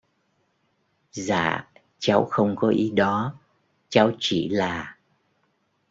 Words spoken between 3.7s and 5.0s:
cháu chỉ là